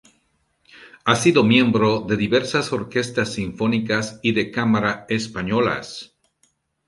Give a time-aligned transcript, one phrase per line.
[1.05, 6.15] Ha sido miembro de diversas orquestas sinfónicas y de cámara españolas.